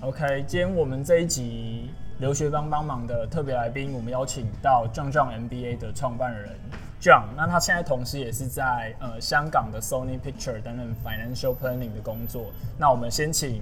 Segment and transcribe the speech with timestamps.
[0.00, 1.90] OK，今天我们这一集
[2.20, 6.54] 留学帮帮忙的特别来宾，我们邀请到 John John MBA 的创办人
[7.00, 7.24] John。
[7.36, 12.46] 那他现在同时也是在呃香港的 Sony Picture 担任 Financial Planning 的工作。
[12.78, 13.60] 那我们先请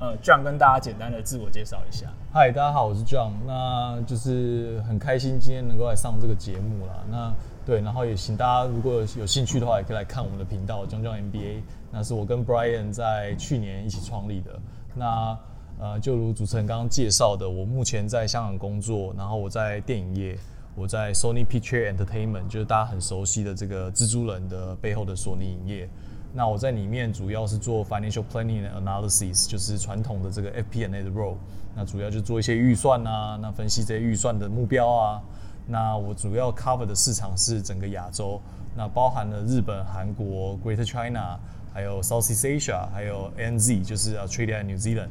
[0.00, 2.06] 呃 John 跟大家简单的自我介绍一下。
[2.32, 3.32] 嗨，大家好，我是 John。
[3.46, 7.04] 那就是很开心今天能够来上这个节目啦。
[7.10, 7.30] 那
[7.66, 11.60] 对，然后也请大家如果有兴趣的话，也可以来看我们的频道 John John MBA。
[11.92, 14.58] 那是我跟 Brian 在去年一起创立的。
[14.94, 15.38] 那
[15.78, 20.38] 呃，就如主持人刚刚介绍的，我目前在香港工作，然后我在电影业，
[20.74, 25.88] 我在 Sony Picture Entertainment，就是大家很熟悉的这个蜘蛛人的背后的索尼影业。
[26.32, 31.36] 那我在里面主要是做 Financial Planning and Analysis，就是传统的这个 FP&A 的 role。
[31.76, 35.22] 那主要就做一些预算啊，那分析这些预算的目标啊。
[35.66, 38.40] 那我主要 cover 的市场是整个亚洲，
[38.76, 41.38] 那包含了日本、韩国、Greater China，
[41.72, 45.10] 还有 Southeast Asia，还有 NZ，就是 Australia and、New Zealand。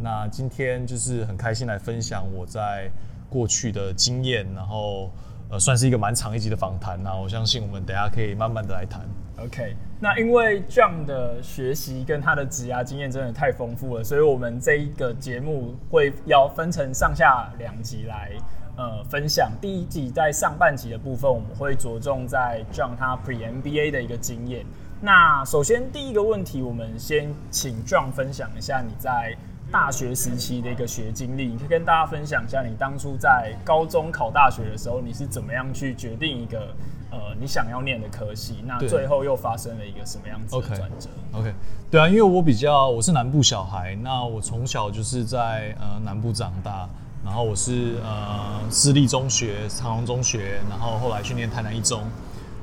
[0.00, 2.90] 那今天就是很开心来分享我在
[3.30, 5.10] 过去的经验，然后
[5.50, 9.00] 呃算是一个蛮长一集的访谈那我相信我们等下可以慢慢的来谈。
[9.38, 18.30] OK，那因为 John 的学习跟他的职涯经验真的太丰富了，所以我们这一个节目会要分成上下两集来
[18.76, 19.50] 呃分享。
[19.60, 24.64] 第一集在上半集的部分，我们会着重在 John 他 Pre MBA 的一个经验。
[25.00, 29.36] 那首先第一个问题，我们先请 John 分享一下你在。
[29.74, 36.68] 大学时期的一个学经历，你可以跟大家分享一下，你当初在高中考大学的时候，你是怎么样去决定一个
[37.10, 38.62] 呃你想要念的科系？
[38.64, 41.52] 那最后又发生了一个什么样子的转折？OK，
[41.90, 46.88] 对啊，因为我比较我是南部小孩，那我从小就是在呃南部长大，
[47.24, 52.00] 然后我是呃私立中学长隆中学，然后后来去念台南一中。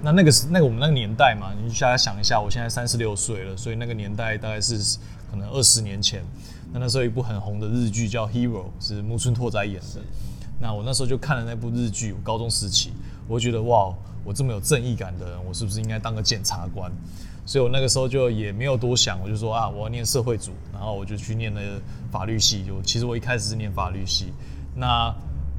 [0.01, 4.97] 那那个是那个我们那个年代嘛，你大家想一下，我现在三十六岁了，所以那个年代大概是
[5.29, 6.23] 可能二十年前。
[6.73, 10.01] 那那时候一部很红的日剧叫《Hero》，是木村拓哉演的。
[10.59, 12.91] 那我那时候就看了那部日剧，我高中时期，
[13.27, 16.91] 我觉得哇，我这么有正义感的人，我是不是应该当个检察官？
[17.45, 21.61] 所以我那个时候就也没有多想，我就说啊，我要念社会组，然后我就去念了
[22.11, 22.63] 法律系。
[22.63, 24.31] 就其实我一开始是念法律系。
[24.75, 25.13] 那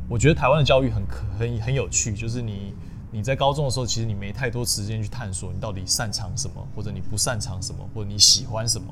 [0.09, 1.03] 我觉得台湾的教育很
[1.37, 2.73] 很很有趣，就是你
[3.11, 8.87] 你在高中的时候，其实你没太多时间去探索你到底擅长什么，或者你不擅长什么，或者你喜欢什么。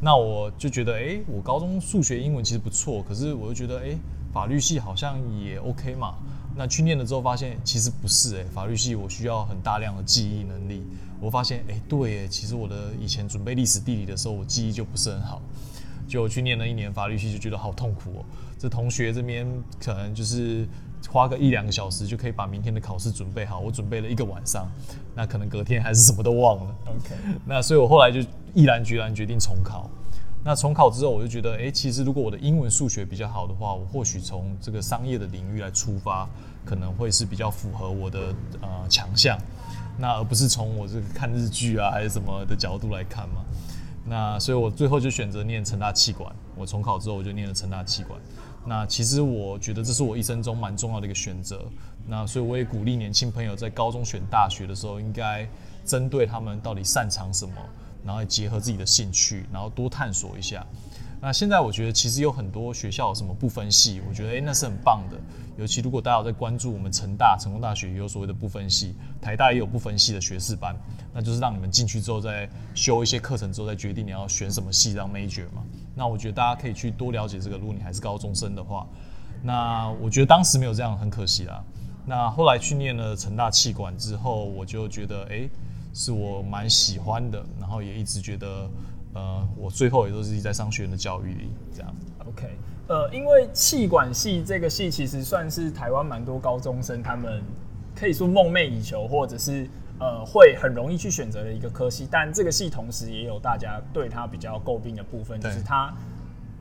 [0.00, 3.96] 那我就觉得，哎，我高中数学、英文其实不错，可是我又觉得，哎，
[4.32, 6.14] 法律系好像也 OK 嘛。
[6.56, 10.82] 那去念了之后，发现其实不是，哎，法律系我需要很大量的记忆能力。
[11.20, 15.40] 我发现，哎，对，哎，其实我的以前准备历史、地理的时候，我记忆就不是很好。
[16.08, 18.24] 就去念了一年法律系，就觉得好痛苦哦。
[18.58, 19.46] 这同学这边
[19.78, 20.66] 可能就是
[21.10, 24.70] 花个一两个小时就可以把明天的考试准备好，我准备了一个晚上，
[25.14, 26.74] 那可能隔天还是什么都忘了。
[26.86, 28.20] OK， 那所以我后来就
[28.54, 29.90] 毅然决然决定重考。
[30.42, 36.26] 那重考之后，我就觉得，哎，其实如果我的英文、数学比较好的话，我或许从这个商业的领域来出发，
[36.64, 39.36] 可能会是比较符合我的呃强项。
[39.98, 43.44] 那而不是从我这个看日剧啊还是什么的角度来看嘛。
[44.08, 46.34] 那所以我最后就选择念成大气管。
[46.56, 48.18] 我重考之后，我就念了成大气管。
[48.66, 51.64] 那其实我觉得这是我一生中蛮重要的一个选择。
[52.06, 55.48] 那所以我也鼓励年轻朋友在高中选大学的时候，应该
[55.84, 57.54] 针对他们到底擅长什么。
[58.02, 60.66] 然后结合自己的兴趣，然后多探索一下。
[61.20, 65.18] 那现在我觉得其实有很多学校有什么不分系，我觉得诶那是很棒的。
[65.58, 70.74] 尤其如果大家有在关注我们成大、成功大学也有所谓的不分系，台大也有不分系的学士班，
[71.12, 75.62] 那就是让你们进去之后再修一些课程之后再决定你要选什么系当 major 嘛。
[75.94, 78.86] 那我觉得大家可以去多了解这个，如果你还是高中生的话。
[79.42, 81.62] 那我觉得当时没有这样很可惜啦。
[82.06, 85.50] 那后来去念了成大气管之后，我就觉得诶。
[85.92, 88.70] 是我蛮喜欢的，然后也一直觉得，
[89.12, 91.92] 呃，我最后也都是在商学院的教育里这样。
[92.28, 92.48] OK，
[92.86, 97.42] 呃，因为气管系这个系其实算是台湾蛮多高中生他们
[97.92, 99.68] 可以说梦寐以求，或者是
[100.00, 105.94] 呃会很容易去选择的一个科系，但这个系同时也有大家对它比较诟病的部分，就是它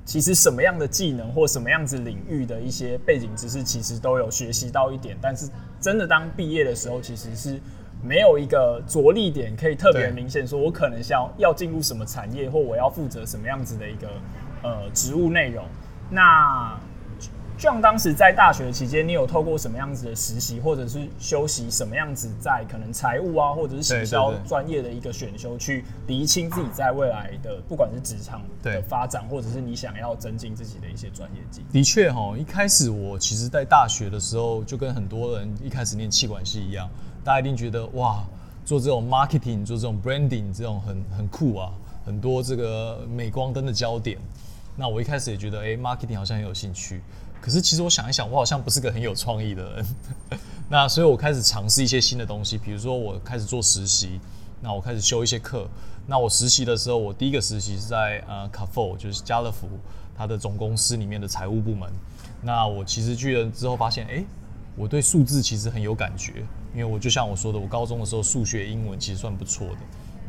[0.05, 5.49] 其实什么样的技能或什么样子领域的一些背景知识其实都有学习到一点，但是
[5.81, 7.59] 真的当毕业的时候其实是。
[8.01, 14.07] 没有一个着力点可以特别明显，说我可能要要进入什么产业，或我要负责什么样子的一个
[14.63, 15.65] 呃职务内容。
[16.09, 16.79] 那
[17.59, 36.89] John 当时在大学期间，你有透过什么样子的实习，或者是修习什么样子在可能财务啊，或者是行销专业的一个选修，去厘清自己在未来的不管是职场的发展，或者是你想要增进自己的一些专业技的确哈，一开始我其实在大学的时候，就跟很多人一开始念气管系一样。
[37.25, 38.23] 大家一定觉得哇，
[38.63, 41.73] 做这种 marketing，做这种 branding，这种很很酷啊，
[42.05, 44.17] 很多这个镁光灯的焦点。
[44.77, 47.01] 那我一开始也觉得，哎，marketing 好像很有兴趣。
[47.41, 49.85] 可是其实我想一想，我好像不是个很有创意的人。
[50.69, 54.19] 那所以我开始尝试一些新的东西，比如说我开始做实习，
[54.61, 55.67] 那我开始修一些课。
[56.05, 59.67] 那我实习的时候，我第一个实习是在呃 c a f o 就是家乐福
[60.17, 61.89] 它的总公司里面的财务部门。
[62.41, 64.23] 那我其实去了之后发现，哎，
[64.75, 69.77] 我对数字其实很有感觉，因为我就像我说的，我高中的时候数学、英文其实算不错的。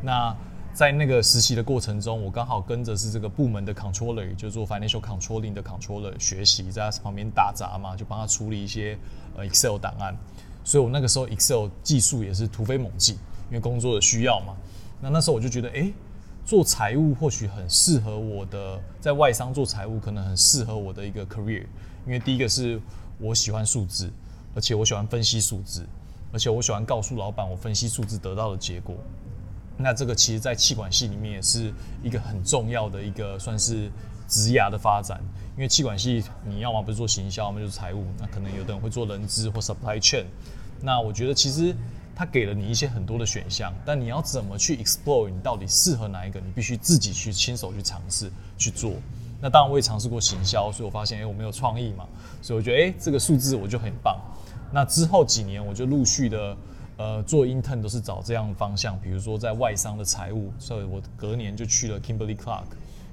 [0.01, 0.35] 那
[0.73, 8.97] 在那个实习的过程中，我刚好跟着是这个部门的 controller，就做 financial controlling 的 controller 学习，在他旁边打杂嘛，就帮他处理一些
[9.35, 10.17] 呃 Excel 档案。
[10.63, 13.15] 所以我那个时候 Excel 技术也是突飞猛进，
[13.49, 14.55] 因为工作的需要嘛。
[15.01, 15.91] 那那时候我就觉得，哎，
[16.45, 21.65] 做财务或许很适合我的，在外商做财务可能很适合我的一个 career，
[22.05, 22.81] 因为第一个是
[23.19, 24.09] 我喜欢数字，
[24.55, 25.85] 而且我喜欢分析数字，
[26.31, 28.95] 而且我喜欢告诉老板我分析数字得到的结果。
[29.81, 31.73] 那这个其实，在气管系里面也是
[32.03, 33.89] 一个很重要的一个算是
[34.27, 35.21] 职涯的发展，
[35.55, 40.25] 因为气管系你要么不是做行销，要么就是财务，那可能有的人会做人资或 supply chain。
[40.81, 41.75] 那我觉得其实
[42.15, 48.93] 他给了你一些很多的选项，但你要怎么去 explore，你到底适合哪一个，你必须自己去亲手去尝试去做。
[49.41, 52.05] 那当然我也尝试过行销，所以我发现哎我没有创意嘛，
[52.41, 54.19] 所以我觉得哎这个数字我就很棒。
[54.71, 56.55] 那之后几年我就陆续的。
[57.01, 62.65] 呃，做 intern 都是找这样的方向，比如说在外商的财务，所以我隔年就去了 Kimberly Clark。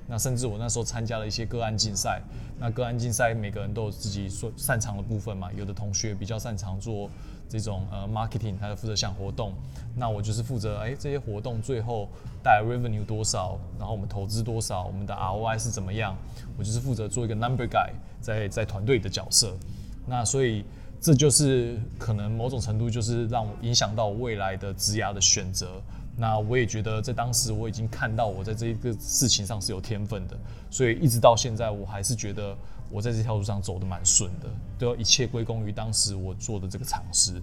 [0.07, 2.21] 那甚至我那时候参加了一些个案竞赛。
[2.61, 7.09] 那个案竞赛每个人都有自己所擅长的部分嘛，有的同学比较擅长做
[7.49, 9.55] 这种呃 marketing，他就负责想活动。
[9.97, 12.11] 那我就是负责哎这些活动最后
[12.43, 16.15] 带 revenue 多少，然后我们投资多少，我们的 ROI 是怎么样，
[16.59, 17.89] 我就是负责做一个 number guy，
[18.21, 19.57] 在在团队的角色。
[20.07, 20.63] 那所以。
[21.01, 25.81] 这就是可能某种程度就是让我影响到未来的职涯的选择。
[26.21, 30.37] 那我也觉得在当时我已经看到我在这一个事情上是有天分的，
[30.69, 32.57] 所以一直到现在我还是觉得
[32.91, 37.41] 我在这条路上走的蛮顺的，都要一切归功于当时我做的这个尝试。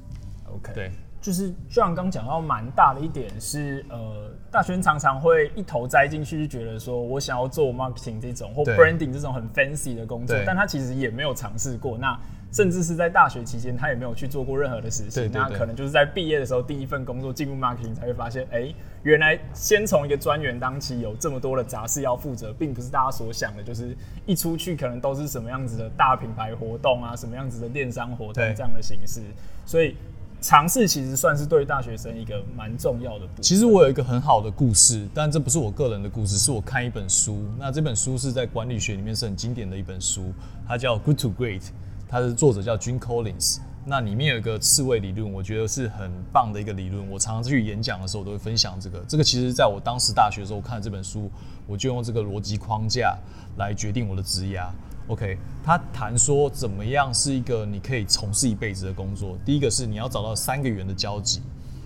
[0.53, 0.91] OK，对，
[1.21, 11.97] 就是就像刚讲到蛮大的一点是，呃，大学生常常会一头栽进去，就觉得说我想要做 marketing 这种或 branding 这种很 fancy 的工作，但他其实也没有尝试过。
[11.97, 12.19] 那
[12.55, 15.29] 甚至是在大学期间，他也没有去做过任何的实习。
[15.33, 18.73] 那可能就是在毕业的时候，第一份工作进入 marketing 才会发现，哎，
[19.03, 23.93] 原来先从一个专员当起，有这么多的杂事要负责，并不是大家所想的，就是
[24.25, 29.19] 一出去可能都是什么样子的大品牌活动啊，什么样子的电商活动这样的形式。
[29.65, 29.97] 所以
[30.39, 33.27] 尝试其实算是对大学生一个蛮重要的。
[33.41, 37.43] 其实我有一个很好的故事，但这不是我个人的故事，是我看一本书。
[37.59, 40.31] 那这本书是在管理学里面是很经典的一本书，
[40.65, 41.61] 它叫《Good to Great》。
[42.07, 47.09] 它的作者叫 Jim Collins，那里面有一个刺猬理论，我觉得是很棒的一个理论。
[47.09, 48.99] 我常常去演讲的时候，都会分享这个。
[49.07, 51.29] 这个其实在我当时大学的时候我看这本书，
[51.67, 53.17] 我就用这个逻辑框架
[53.57, 54.61] 来决定我的职业。
[55.07, 59.37] OK，他谈说怎么样是一个你可以从事一辈子的工作。
[59.45, 61.41] 第一个是你要找到三个圆的交集。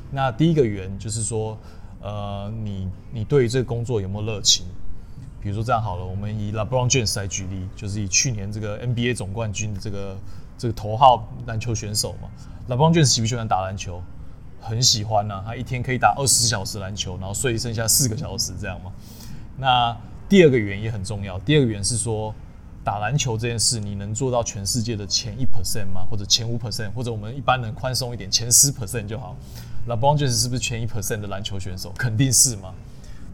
[0.09, 1.57] 那第一个圆就是说，
[2.01, 4.65] 呃，你你对于这个工作有没有热情？
[5.41, 10.17] 比如说这样好了，我们以 LeBron James 来举例，就是以去年这个 NBA 总冠军的这个
[10.57, 12.29] 这个头号篮球选手嘛。
[12.67, 14.01] LeBron James 喜不喜欢打篮球？
[14.61, 18.91] 很喜欢呐，他一天可以打二十小时篮球，然后睡剩下四个小时这样嘛。
[19.57, 19.95] 那
[20.27, 22.35] 第二个原因也很重要，第二个原因是说
[22.83, 26.05] 打篮球这件事，你能做到全世界的前一 percent 吗？
[26.11, 29.35] 或者前五 percent，或者我们一般人宽松一点，前十 percent 就好。
[29.87, 31.93] LeBron James 是不是前一 percent 的篮球选手？
[31.97, 32.73] 肯定是嘛，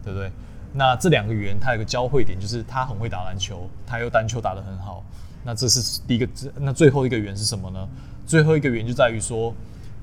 [0.04, 0.30] 对不对？
[0.78, 5.02] 那这两个圆，它有个交汇点，就是他很会打篮球，他又单球打得很好。
[5.42, 7.88] 那这是第一个，那最后一个圆是什么呢？
[8.26, 9.54] 最后一个圆就在于说，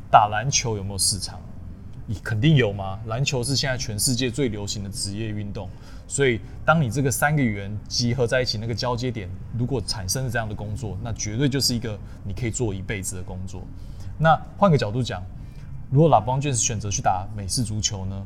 [0.09, 1.39] 打篮球有没有市场？
[2.07, 2.99] 你肯定有嘛？
[3.05, 5.69] 篮球是现在全世界最流行的职业运动，
[6.07, 13.61] 所以当你这个三个圆集合在一起，那个交接点如果产生了这样的工作，那绝对就是一个你可以做一辈子的工作。
[14.17, 15.23] 那换个角度讲，
[15.91, 18.25] 如果拉邦卷是选择去打美式足球呢？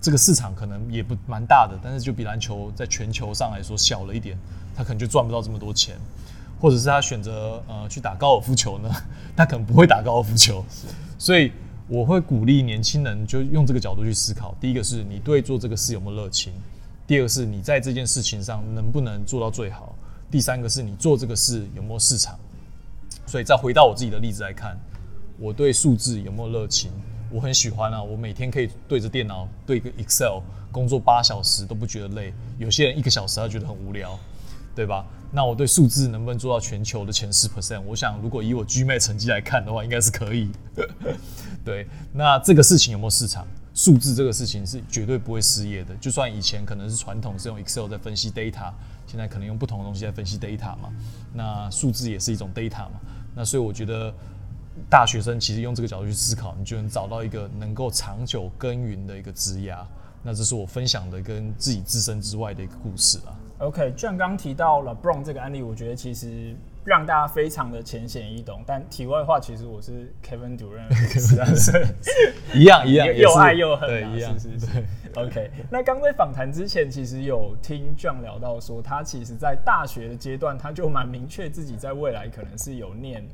[0.00, 4.38] 这个市场可能也不蛮大的，但是就比篮球在全球上来说小了一点，
[4.76, 5.96] 他可能就赚不到这么多钱，
[6.60, 8.90] 或者是他选择呃去打高尔夫球呢，
[9.36, 10.64] 他可能不会打高尔夫球，
[11.18, 11.52] 所以
[11.88, 14.54] 我会鼓励年轻人就用这个角度去思考。
[14.60, 16.52] 第一个是你对做这个事有没有热情，
[17.06, 19.94] 第二个是你在这件事情上能不能做到最好，
[20.30, 22.38] 第三个是你做这个事有没有市场。
[23.26, 24.78] 所以再回到我自己的例子来看，
[25.38, 26.90] 我对数字有没有热情？
[27.30, 30.40] 我很喜欢啊，我每天可以对着电脑对个 Excel
[30.72, 32.32] 工作八小时都不觉得累。
[32.58, 34.18] 有些人一个小时他觉得很无聊，
[34.74, 35.04] 对吧？
[35.30, 37.82] 那我对数字能不能做到全球的前十 percent？
[37.82, 40.50] 我想如果以我 GMAT 成绩来看的话，应该是可以。
[41.64, 43.46] 对，那这个事情有没有市场？
[43.74, 45.94] 数字这个事情是绝对不会失业的。
[45.96, 48.72] 就算以前可能是传统是用 Excel 在分析 data，
[49.06, 50.90] 现在可能用不同的东西在分析 data 嘛。
[51.32, 53.00] 那数字也是一种 data 嘛。
[53.36, 54.12] 那所以我觉得
[54.90, 59.86] 大学生其实用这个角度去思考，你就能找到一个能够长久耕耘的一个枝芽。
[60.22, 63.36] 那这是我分享的跟自己自身之外的一个故事啊。
[63.58, 66.54] OK，就像刚提到了 Brown 这个案例，我觉得其实
[66.84, 68.62] 让大家非常的浅显易懂。
[68.66, 70.90] 但题外话，其实我是 Kevin Durant
[72.54, 74.84] 一样一样，又爱又恨，对，一样是是是。
[75.14, 83.26] OK，那刚在访谈之前，其实有听 John 聊到说，他其实在大学的阶段，他就蛮明确自己在未来可能是有念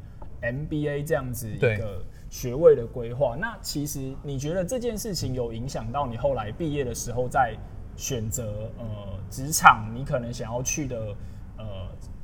[0.53, 3.37] MBA 这样子一个学位的规划。
[3.41, 7.57] 那其实你觉得这件事情有影响到你后来毕业的时候在？
[7.97, 8.85] 选择呃
[9.31, 11.15] 职场，你可能想要去的
[11.57, 11.65] 呃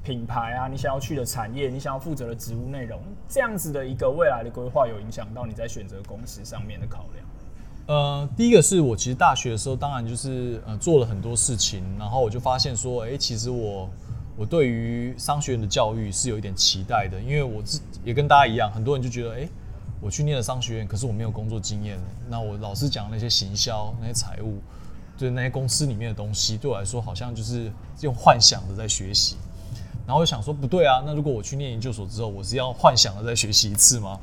[0.02, 7.24] 品牌啊，你想要去的产业，你想要负责的职务内容，这样子的一个未来的规划，有影响到你在选择公司上面的考量。
[7.86, 13.88] 呃，第一个是我其实大学的时候，当然就是呃做了很多事情，然后我就发现说，哎，其实我
[14.40, 19.46] 我对于商学院的教育是有一点期待的，因为我自也跟大家一样，很多人就觉得，哎，
[20.00, 24.58] 我去念了商学院，可是我没有工作经验，那我老师讲那些行销、那些财务。
[25.18, 27.70] 就是那些公司里面的东西，对我来说好像就是
[28.00, 29.36] 用幻想的在学习。
[30.06, 34.18] 然后我想说，不对啊，那如果我去念研究所之后，我是要幻想的再学习一次吗？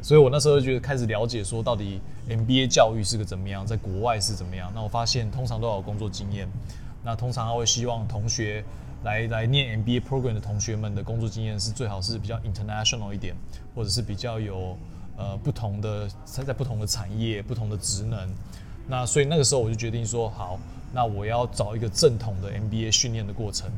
[0.00, 4.72] 所以我那时候就觉得开始了解说，到底 MBA 教育是个怎么样，在国外是怎么样。
[4.74, 6.48] 那我发现通常都有工作经验。
[7.02, 8.64] 那通常他会希望同学
[9.04, 13.36] 来来念 MBA program 的同学们的工作经验是最好是比较 international 一点，
[13.74, 14.76] 或者是比较有
[15.16, 18.28] 呃不同的在在不同的产业、不同的职能。
[18.88, 20.58] 那所以那个时候我就决定说好，
[20.92, 23.70] 那我要找一个正统的 MBA 训练的过程。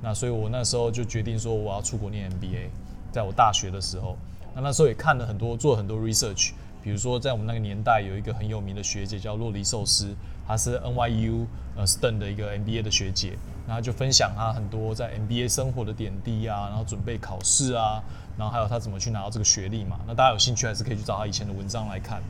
[0.00, 2.68] 那所以我那时候就决定说我要出国念 MBA，
[3.10, 4.16] 在我大学的时候，
[4.54, 6.52] 那那时候也看了很多，做了很多 research。
[6.80, 10.14] 比如说在我们那个年代有一个很有名的学姐叫洛黎寿司，
[10.48, 11.44] 她是 NYU
[11.76, 18.02] 呃 Stern 的一个 MBA 的学姐，然后就分享她很多在 MBA 生活的点滴啊，然后准备考试啊，
[18.36, 20.00] 然后还有她怎么去拿到这个学历嘛。
[20.06, 22.20] 那大家有兴趣还是可以去找她以前的文章来看。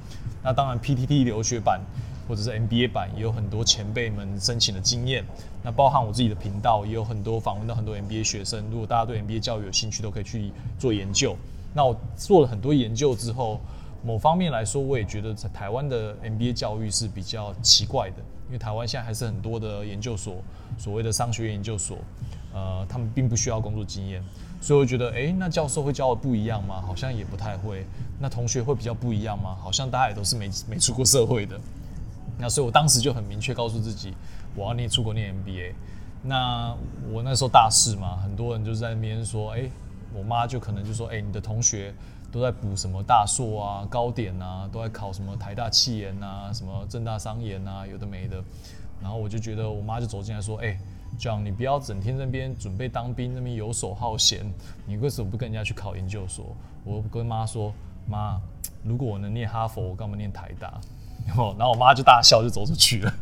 [0.42, 1.80] 那当然 PTT 留学版。
[2.28, 5.24] 或者是 MBA 版也有很多前辈们申请的经验，
[5.62, 8.62] 那包含我自己的频道也有很多访问到很多 MBA 学生。
[8.70, 11.34] 如果大家对 MBA 教育有兴趣，都可以去做研究。
[11.72, 13.58] 那我做了很多研究之后，
[14.04, 20.36] 某方面来说，我也觉得在台湾的 MBA 教育是比较奇怪的，因为台湾现在还是很多的研究所，
[20.78, 21.98] 所谓的商学院研究所，
[22.54, 24.22] 呃，他们并不需要工作经验，
[24.60, 26.80] 所以我觉得，哎，那教授会教的不一样吗？
[26.80, 27.84] 好像也不太会。
[28.20, 29.56] 那同学会比较不一样吗？
[29.60, 31.58] 好像大家也都是没没出过社会的。
[32.38, 34.14] 那所以，我当时就很明确告诉自己，
[34.54, 35.72] 我要念出国念 MBA。
[36.22, 36.74] 那
[37.12, 39.68] 我那时候大四嘛，很多人就在那边说，哎，
[40.14, 41.94] 我妈就可能就说，哎，你的同学
[42.32, 48.42] 都在补什么大硕啊、高点啊，都在考什么台大气研啊、什么正大商研啊，有的没的。
[49.00, 50.76] 然后我就觉得，我妈就走进来说，哎
[51.18, 54.44] ，John，你不要整天那边准备当兵，那边游手好闲，
[54.86, 56.56] 你为什么不跟人家去考研究所？
[56.84, 57.72] 我跟妈说，
[58.08, 58.40] 妈，
[58.82, 60.80] 如果我能念哈佛，我干嘛念台大？
[61.26, 63.14] 然后，然后我妈就大笑，就走出去了。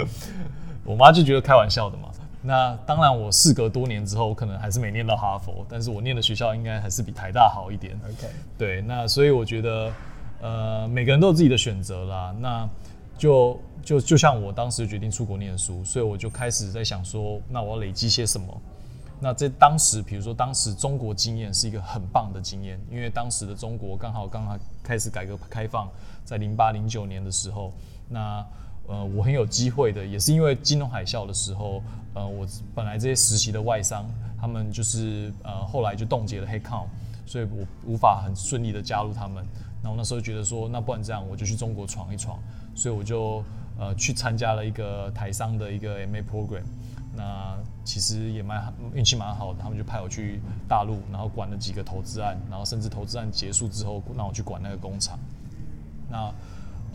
[0.84, 2.08] 我妈就觉得开玩笑的嘛。
[2.46, 7.98] 那当然，我事隔多年之后，我可能还是没念到哈佛，但是我念的学校应该还是比台大好一点。
[8.04, 9.92] OK，对，那所以我觉得，
[10.40, 12.34] 呃，每个人都有自己的选择啦。
[12.38, 12.68] 那
[13.18, 18.46] 就就就像我当时决定出国念书，所以我就开始在想说，那我要累积些什么？
[19.18, 25.88] 那在当时，比如说当时中国经验是一个很棒的经验，因为当时的中国刚好刚好开始改革开放，
[26.24, 27.72] 在零八零九年的时候，
[28.08, 28.46] 那
[28.88, 31.82] 呃我很有机会的，也是因为金融海啸的时候，
[32.14, 34.06] 呃我本来这些实习的外商，
[34.40, 36.86] 他们就是呃后来就冻结了黑抗，
[37.24, 39.44] 所以我无法很顺利的加入他们。
[39.82, 42.38] 然后那时候觉得说，那不然这样，我就去中国闯一闯，
[42.74, 43.44] 所以我就
[43.78, 46.64] 呃去参加了一个台商的一个 MA program。
[47.14, 55.18] 那其实也蛮运气蛮好的，他们就派我去大陆，然后管了几个投资案，然后甚至投资案结束之后，让我去管那个工厂。
[56.10, 56.30] 那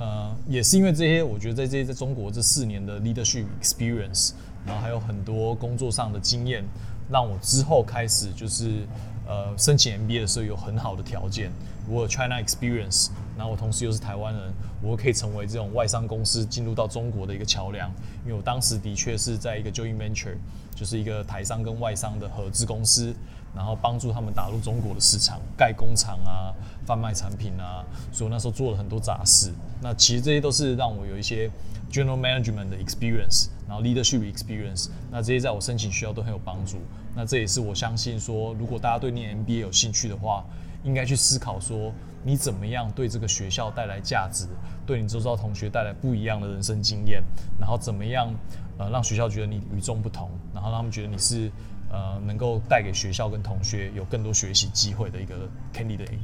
[0.02, 4.32] 呃，也是因为这些，我觉得在这些在中国这四年的 leadership experience，
[4.66, 6.64] 然后还有很多工作上的经验，
[7.12, 8.88] 让我之后开始就是
[9.28, 11.52] 呃申请 MBA 的时候有很好的条件。
[11.88, 17.88] 我有 China experience，然后我同时又是台湾人，我可以成为这种外商公司进入到中国的一个桥梁。
[18.26, 20.36] 因为我当时的确是在一个 joint venture，
[20.74, 23.14] 就是一个台商跟外商的合资公司，
[23.56, 26.54] 然后帮助他们打入中国的市场，盖工厂啊，
[26.86, 29.52] 贩卖产品啊，所以我那时候做了很多杂事。
[29.82, 31.50] 那其实这些都是让我有一些
[31.92, 36.78] general management 的 experience，然后 leadership experience，那这些在我申请学校都很有帮助。
[37.14, 40.46] 那这也是我相信说，如果大家对念 MBA 有兴趣的话，
[40.84, 41.92] 应该去思考说，
[42.24, 44.48] 你怎么样对这个学校带来价值，
[44.86, 47.22] 对你周遭同学带来不一样的人生经验，
[47.60, 48.34] 然后怎么样
[48.78, 51.52] 呃让学校觉得你与众不同，然后让他们觉得你是
[51.92, 55.36] 呃能够带给学校跟同学有更多学习机会的一个
[55.74, 56.18] candidate。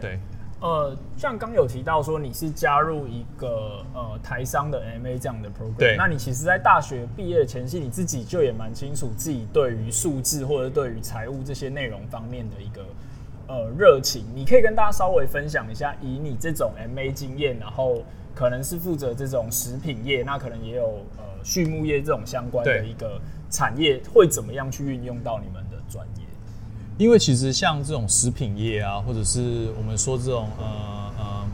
[0.00, 0.18] 对。
[0.58, 12.86] 呃，像刚有提到说你是加入一个呃台商的 MA 这样的 program，对，那你其实，在大学毕业前夕，你自己就也蛮清楚自己对于数字或者对于财务这些内容方面的一个
[13.48, 18.02] 呃热情，你可以跟大家稍微分享一下，以你这种 MA 经验，然后
[18.34, 26.24] 可能是负责这种食品业，那可能也有呃畜牧业这种相关的一个产业，会怎么样去运用到你们的专业？
[26.98, 31.46] 因为其实像这种食品业啊，或者是我们说这种呃呃，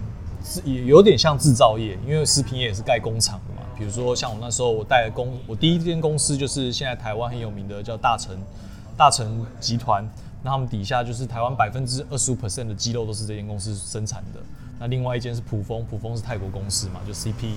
[0.65, 3.63] 也有点像制造业，因为食品业也是盖工厂的嘛。
[3.77, 8.37] 比如说像我那时候我带的公，我第一间公司就是现在台湾很有名的叫大成
[8.97, 10.09] 大成集团，
[10.45, 14.41] 那他们底下就是台湾百分之二十五 percent 的鸡肉都是这间公司生产的。
[14.79, 17.55] 那另外一间是普丰，普丰是泰国公司嘛，就 CP。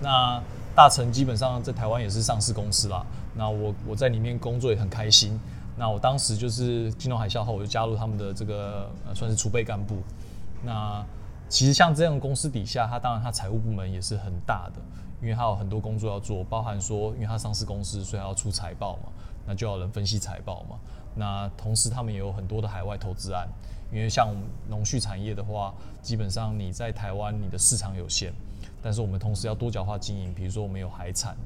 [0.00, 0.40] 那
[0.74, 3.04] 大成基本上在台湾也是上市公司啦。
[3.38, 5.38] 那我我在里面工作也很开心。
[5.76, 9.98] 那我当时就是金融海啸后，我就加入他们的这个呃算是储备干部。
[10.64, 11.06] 那
[11.48, 14.82] 其实像这样的公司底下，它当然它财务部门也是很大的，
[15.22, 19.12] 因为它有很多工作要做，包含说，因为它上市公司，所以要出财报嘛，
[19.46, 20.76] 那就要人分析财报嘛。
[21.14, 23.48] 那同时他们也有很多的海外投资案，
[23.92, 24.34] 因为像
[24.68, 28.32] 农畜产业的话，基本上你在台湾你的市场有限，
[28.82, 31.36] 但是我们同时要多角化经营，比如说我们有海产，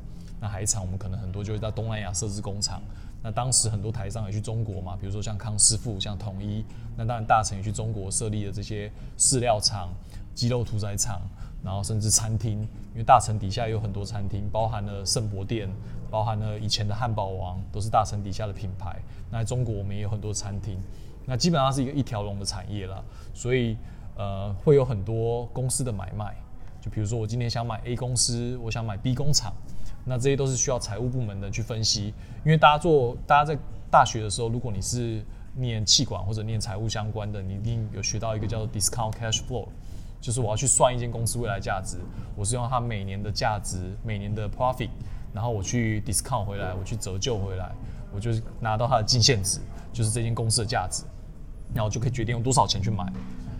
[0.43, 2.83] 那海产我们可能很多就会在东南亚设置工厂。
[3.23, 6.65] 那当时很多台商也去中国嘛，比如说像康师傅、像统一，
[6.97, 9.91] 那当然大成也去中国设立了这些饲料厂、
[10.35, 11.23] 鸡肉屠宰厂，
[11.63, 15.71] 然后甚至餐厅，因为大成底下有很多餐厅，包含了圣博店，
[16.11, 19.01] 包含了以前的汉堡王，都是大成底下的品牌。
[19.31, 20.77] 那在中国我们也有很多餐厅，
[21.25, 23.77] 那基本上是一个一条龙的产业了，所以
[24.17, 26.35] 呃会有很多公司的买卖，
[26.81, 29.55] 就比如说我今天想买 A 公司，我想买 B 工厂。
[30.05, 32.13] 那这些都是需要财务部门的去分析，
[32.45, 33.57] 因为大家做，大家在
[33.91, 39.69] 大学的时候，如果你是念气管或者念财务相关的，你一定有学到一个叫做 discount cash flow，
[40.21, 41.99] 就是我要去算一间公司未来价值，
[42.35, 44.91] 我是用它每年的价值、每年的 profit，
[45.33, 47.71] 然后我去 discount 回来，我去折旧回来，
[48.13, 49.61] 我就拿到它的净现值，
[49.93, 51.05] 就是这间公司的价值，
[51.75, 53.07] 然后就可以决定用多少钱去买。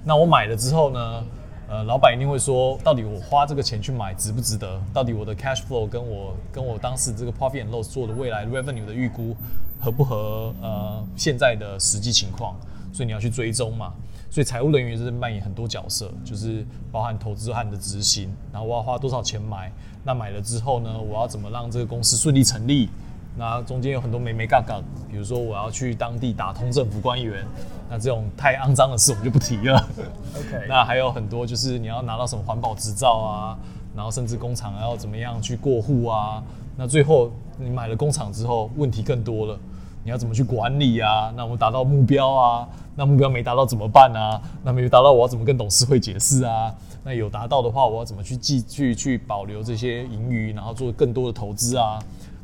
[0.05, 1.25] 那我买了之后呢？
[1.73, 4.79] 呃，老板一定会说，到底我花这个钱去买值不值得？
[4.93, 9.35] 到底我的 cash flow 跟我跟我当时这个 profit and loss 做的未来 revenue 的预估
[9.81, 12.55] 合不合呃现在的实际情况？
[12.93, 13.95] 所以你要去追踪嘛。
[14.31, 19.73] 所以财务人员是扮演很多角色，就是包含投资和你的执行，然后我要花多少钱买？
[20.05, 22.91] 那买了之后呢，我要怎么让这个公司顺利成立？
[23.37, 27.45] 那中间有很多没没杠杠，比如说我要去当地打通政府官员，
[27.89, 29.89] 那这种太肮脏的事我们就不提了。
[30.37, 33.59] OK， 那还有很多就是你要拿到什么环保执照啊，
[33.97, 36.43] 然后甚至工厂要怎么样去过户啊。
[36.77, 39.59] 那最后你买了工厂之后，问题更多了，
[40.05, 41.33] 你要怎么去管理啊？
[41.35, 42.69] 那我们达到目标啊？
[42.95, 44.41] 那目标没达到怎么办啊？
[44.63, 46.75] 那没达到我要怎么跟董事会解释啊？
[47.03, 51.99] 那有达到的话，我要怎么去继续去保留这些盈余，然后做更多的投资啊？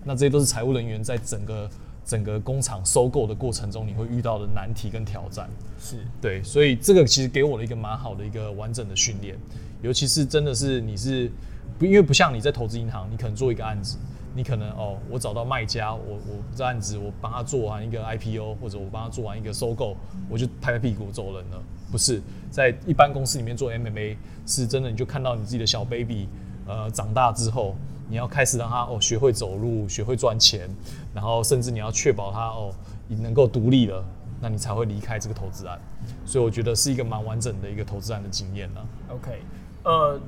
[0.08, 1.70] 那这些都是财务人员在整个
[2.02, 5.46] 整个工厂收购的过程中，你会遇到的难题跟挑战。
[5.78, 9.36] 是对，所以这个其实给我了一个蛮好的一个完整的训练，
[9.82, 11.30] 尤其是真的是你是
[11.78, 13.98] 不因为不像你在投资银行，你可能做一个案子，
[14.34, 19.94] 你可能哦，我找到卖家，我我这案子我帮他做完一个 IPO，或者我帮他做完一个收购，
[20.30, 21.62] 我就拍拍屁股走人了。
[21.92, 24.16] 不是在一般公司里面做 MMA，
[24.46, 26.26] 是真的你就看到你自己的小 baby，
[26.66, 27.76] 呃，长大之后。
[28.08, 30.68] 你要开始让他哦学会走路，学会赚钱，
[31.14, 32.72] 然后甚至你要确保他哦
[33.06, 34.02] 你能够独立了，
[34.40, 35.78] 那你才会离开这个投资案。
[36.24, 38.80] 所以我觉得是一个蛮完整的一个投资案的经验呢。
[39.10, 39.42] OK，
[39.84, 40.18] 呃，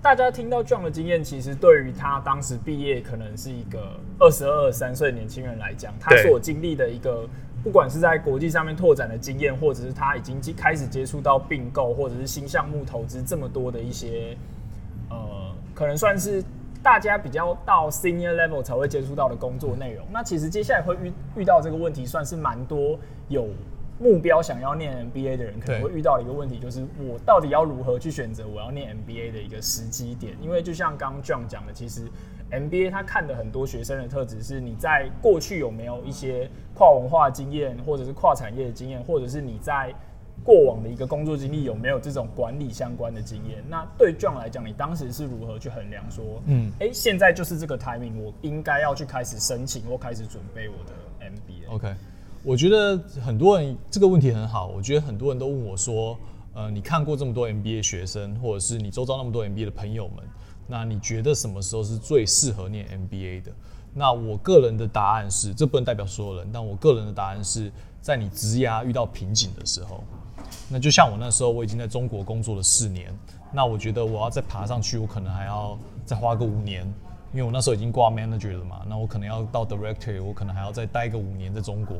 [0.00, 7.28] 大家听到这样的经验，其实对于他当时毕业可能是一个二十二三岁年轻人来讲，他所经历的一个
[7.64, 14.36] 不管是在国际上面拓展的经验，或者是他已经开始接触到并购或者是新项目投资这么多的一些
[15.10, 15.16] 呃，
[15.74, 16.44] 可能算是。
[16.86, 22.96] 大家比较到 senior level 才会接触到的工作内容，那其实接下来会遇遇到这个问题，算是蛮多
[23.26, 23.48] 有
[23.98, 30.36] 目标想要念 MBA 的人可能会遇到的一个问题，就是我到底要如何去选择我要念 MBA 的一个时机点？
[30.40, 32.02] 因为就像刚刚 John 讲的，其实
[32.52, 39.92] MBA 他看的很多学生的特质是你在过去有没有一些跨文化经验，或者是跨产业的经验，或者是你在
[40.46, 43.64] 过往的一个工作经历有没有这种管理相关的经验？
[43.68, 51.94] 那对 John 来讲，你当时是如何去衡量说，嗯，哎，现在就是这个 timing，我应该要去开始申请或开始准备我的 MBA？OK，
[52.44, 56.16] 我觉得很多人这个问题很好，我觉得很多人都问我说，
[56.54, 60.24] 呃，你看过这么多 MBA 学生，或者是你周遭那么多 MBA 的朋友们，
[60.68, 63.50] 那你觉得什么时候是最适合念 MBA 的？
[63.92, 70.04] 那我个人的答案是，这不能代表所有人，但我个人的答案是在你职涯遇到瓶颈的时候，
[70.68, 73.12] 那就像我那时候，我已经在中国工作了四年，
[73.52, 76.82] 那我觉得我要再爬上去，我可能还要再花个五年，
[77.32, 81.96] 因为我那时候已经挂 manager 了嘛，那我可能要到 director，我可能还要再待个五年在中国，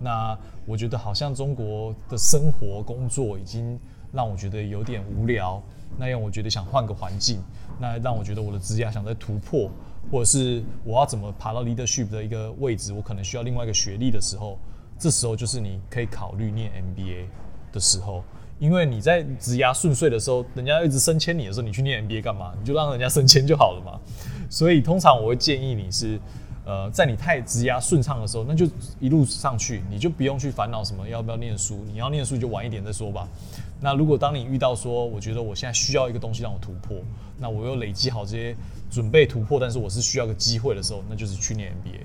[0.00, 3.78] 那我觉得好像中国的生活工作已经
[4.12, 5.62] 让我觉得有点无聊，
[5.96, 7.40] 那样我觉得想换个环境，
[7.78, 9.70] 那让我觉得我的职涯想再突破。
[10.10, 14.58] 或者是我要怎么爬到 leadership 的一个位置，我可能需要另外一个学历的时候，
[14.98, 17.26] 这时候就是你可以考虑念 MBA
[17.72, 18.22] 的时候，
[18.58, 22.52] 因为你在职涯顺遂的时候，人家一直升迁你的时候，你去念 MBA 干嘛？
[22.58, 23.98] 你就让人家升迁就好了嘛。
[24.50, 26.18] 所以通常我会建议你是，
[26.64, 28.66] 呃，在你太职涯顺畅的时候，那就
[28.98, 33.28] 一路上去，你就不用去烦恼什么要不要念书，你要念书就晚一点再说吧。
[33.80, 36.98] 那如果当你遇到说，我觉得我现在需要一个东西让我突破，
[37.38, 38.54] 那我又累积好这些
[38.90, 42.00] 准备突破，但是我是需要个机会的时候，那就是去念 MBA。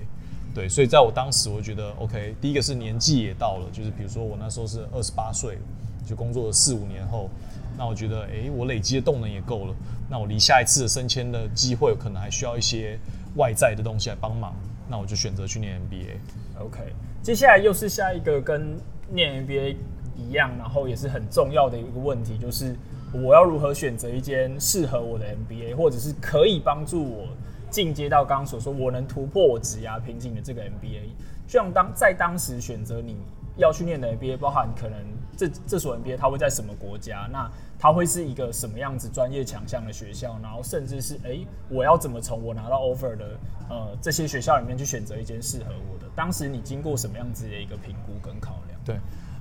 [0.56, 5.60] 对，所以在我当时，我觉得 OK，第一个是年纪也到了，就是比如说我那时候是二十八岁，
[6.08, 7.30] 就工作了四五年后，
[7.78, 9.76] 那我觉得哎，我累积的动能也够了，
[10.10, 12.98] 那我离下一次的升迁的机会可能还需要一些
[13.36, 14.56] 外在的东西来帮忙，
[14.90, 16.64] 那我就选择去念 MBA。
[16.64, 16.80] OK，
[17.22, 18.78] 接下来又是下一个跟
[19.12, 19.76] 念 MBA。
[20.18, 22.74] 一样，然后也是很重要的一个问题，就是
[23.12, 27.28] 我要如何选择一间适合我的 MBA，或者是可以帮助我
[27.76, 31.10] 进阶到刚刚所说我能突破我职涯瓶颈的这个 MBA。
[31.46, 33.18] 就像当在当时选择你
[33.58, 34.98] 要去念的 MBA，包含可能
[35.36, 43.26] 这这所 MBA 它会在什么国家，那它会是一个什么样子专业强项的学校，然后甚至是哎我要怎么从我拿到 offer 的
[43.70, 46.10] 呃这些学校里面去选择一间适合我的？
[46.16, 48.80] 当时你经过什么样子的一个评估跟考量？
[48.86, 48.96] 对。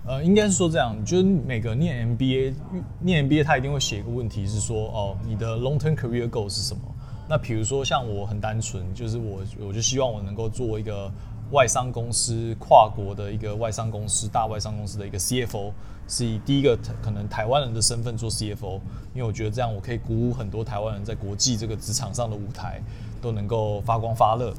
[0.07, 2.53] 呃，应该是说这样，就是每个念 MBA
[3.01, 6.83] 念 MBA，他一定会写一个问题是说，哦，你的 long term career goal 是什么？
[7.29, 11.11] 那比如说像我很单纯，就是我我就希望我能够做一个
[11.53, 15.73] 外商公司跨国的一个外商公司大外商公司的一个 CFO，
[16.07, 18.81] 是以第一个可能台湾人的身份做 CFO，
[19.15, 22.81] 因为我觉得这样我可以鼓舞很多台湾人在国际这个职场上的舞台
[23.23, 24.53] 都能够发光发热。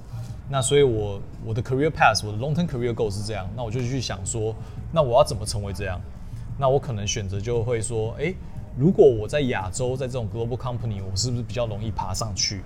[0.47, 3.49] 那所以，我我的 career path，我的 long term career goal 是这样。
[3.56, 4.54] 那我就去想说，
[4.91, 5.99] 那我要怎么成为这样？
[6.58, 8.36] 那我可能选择就会说，诶，
[8.78, 12.62] 如果我在亚洲，在这种 global company，我是不是比较容易爬上去？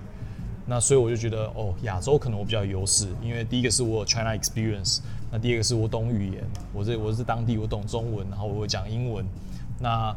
[0.66, 5.00] 那所以我就觉得，哦，亚洲可能我比较有优势，因为第一个是我有 China experience，
[5.32, 6.44] 那第二个是我懂语言，
[6.74, 9.26] 我这我是当地，我懂中文，然后我会讲英文。
[9.80, 10.16] 那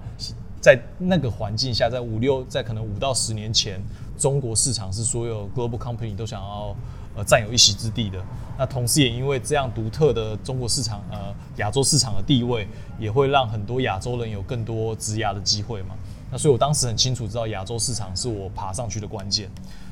[0.60, 3.80] 在那个环境下，在五六，在可能五到十年前，
[4.18, 6.74] 中国市场是所有 global company 都想要。
[7.14, 8.22] 呃，占有一席之地的，
[8.58, 12.66] 那同时也因为这样独特的中国市场，呃，亚洲市场的地位，
[12.98, 15.94] 也会让很多亚洲人有更多职涯的机会嘛。
[16.30, 19.50] 那所以我当时很清楚知道亚洲市场是我爬上去的关键，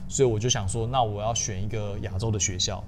[0.08, 2.82] 所以我就想说，那我要选一个亚洲的学校。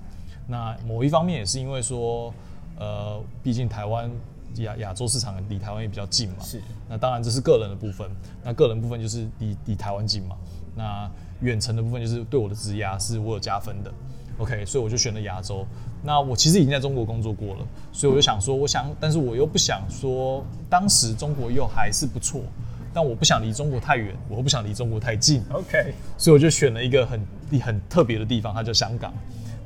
[0.48, 2.32] 那某一方面也是因为说，
[2.78, 4.10] 呃，毕竟台湾
[4.56, 6.36] 亚亚洲市场离台湾也比较近嘛。
[6.40, 6.62] 是。
[6.88, 8.10] 那当然这是个人的部分，
[8.42, 10.36] 那个人部分就是离离台湾近嘛。
[10.74, 11.10] 那
[11.42, 13.92] 远程的部分就是对我的职涯是我有加分的。
[14.42, 15.64] OK，所以我就选了亚洲。
[16.02, 17.60] 那我其实已经在中国工作过了，
[17.92, 22.40] 所以我就想说，我想，但是我又不想说，当时中国又还是不错，
[22.92, 25.42] 但我不想离中国太远，我又不想离中国太近。
[25.52, 27.20] OK，所以我就选了一个很
[27.60, 29.14] 很特别的地方，它叫香港。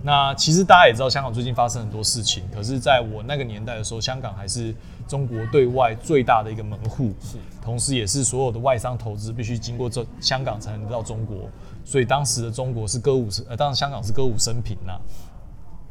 [0.03, 4.75] 那其实大家也知道，香港最近发生很多事情，可是在我那个年代的时候，香港还是
[5.07, 11.49] 中国对外最大的一个门户，是，同时也是所有的外商投资必须经过这香港才能到中国。
[11.85, 14.99] 所以当时的中国是歌舞升，呃，当然香港是歌舞升平呐。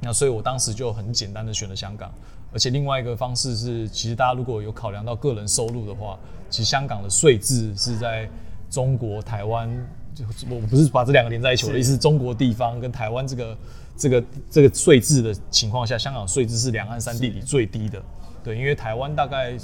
[0.02, 2.12] 那所以我当时就很简单的选了香港，
[2.52, 8.30] 而且另外一个方式是，其实大家如果有考量到个人收入的话，其实香港的税制是在
[8.70, 9.70] 中国台湾，
[10.14, 13.58] 就我不是把这两个连在一起，我的意思是中国地方跟台湾这个
[13.96, 18.04] 这个这个税制的情况下，香港税制是两岸三地里最低的。
[18.46, 19.58] 对，因为台湾大概。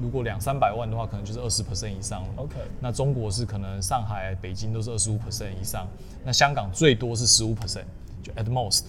[0.00, 2.28] 如果两三百万的话，可能就是二十 percent 以上了。
[2.36, 5.88] OK，那中国是可能上海、北京都是二十五 percent 以上，
[6.24, 7.82] 那香港最多是十五 percent，
[8.22, 8.84] 就 at most。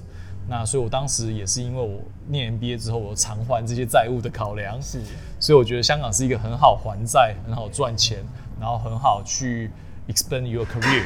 [0.47, 5.01] 那所以我当时也是因为我念 MBA 之后，我偿还这些债务的考量，是，
[5.39, 8.19] 所以我觉得香港是一个很好还债、很好赚钱，
[8.62, 9.71] 然后很好去
[10.09, 11.05] expand your career。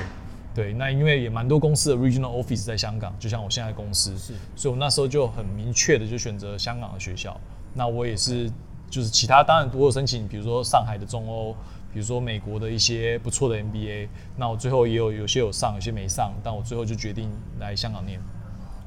[0.53, 7.39] 对，那因为也蛮多公司的 regional office 在香港，就像我现在公司，是，所以我那时候就很明确的就选择香港的学校。
[7.73, 8.51] 那我也是。
[8.89, 11.51] 就是其他当然我有申请，比如说上海的中欧，
[11.91, 14.07] 比如说美国的一些不错的 MBA，
[14.37, 17.27] 那我最后也有有些有上，有些没上，但我最后就决定
[17.59, 18.19] 来香港念。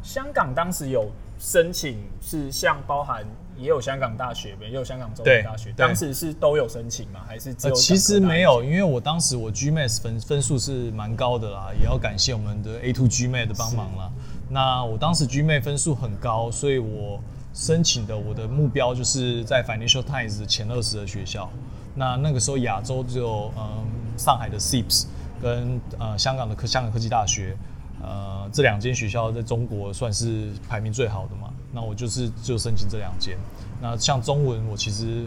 [0.05, 3.27] 香港当时有申请，是像包含
[3.59, 7.23] 也有香港大学，也有香港中对文大学，对当时是都有申请吗？
[7.27, 14.09] 还是只呃，有、其实没有，因为我当时我 GMAT 分分数是蛮高的啦，也要感谢我们的 A two GMAT 的帮忙啦。
[14.49, 17.21] 那我当时 GMAT 分数很高，所以我
[17.57, 21.51] 申请的我的目标就是在 Financial Times 前二十的学校。
[21.95, 23.83] 那那个时候亚洲只有嗯
[24.19, 25.07] 上海的 CIPS
[25.41, 27.57] 跟呃香港的科香港科技大学，
[28.03, 31.51] 呃这两间学校在中国算是排名最好的嘛。
[31.73, 33.39] 那我就是就申请这两间。
[33.81, 35.27] 那像中文我其实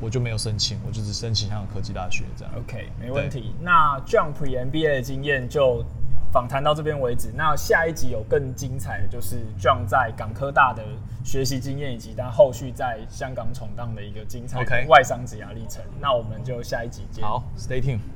[0.00, 2.54] 我就没有申请，我就只申请香港科技大学这样。
[2.56, 3.52] OK，没问题。
[3.60, 5.84] 那 Jump MBA 的经验就
[6.32, 7.32] 访谈到这边为止。
[7.34, 10.82] 那下一集有更精彩的，就是 John 在港科大的
[11.24, 15.82] 学习经验，以及他后续在香港闯荡的一个精彩外商职涯历程。
[16.00, 17.24] 那我们就下一集见。
[17.24, 18.15] 好，Stay tuned。